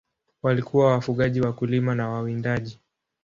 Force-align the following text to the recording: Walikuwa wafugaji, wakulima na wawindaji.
Walikuwa 0.43 0.91
wafugaji, 0.91 1.41
wakulima 1.41 1.95
na 1.95 2.09
wawindaji. 2.09 2.79